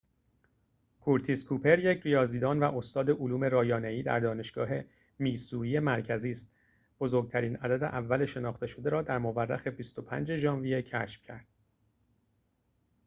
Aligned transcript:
کورتیس 1.01 1.43
کوپر 1.45 1.79
یک 1.79 2.01
ریاضیدان 2.01 2.63
و 2.63 2.77
استاد 2.77 3.09
علوم 3.09 3.43
رایانه‌ای 3.43 4.03
در 4.03 4.19
دانشگاه 4.19 4.69
میسوری 5.19 5.79
مرکزی 5.79 6.31
است 6.31 6.51
بزرگترین 6.99 7.55
عدد 7.55 7.83
اول 7.83 8.25
شناخته 8.25 8.67
شده 8.67 8.89
را 8.89 9.01
در 9.01 9.17
مورخ 9.17 9.67
۲۵ 9.67 10.35
ژانویه 10.37 10.81
کشف 10.81 11.23
کرد 11.23 11.47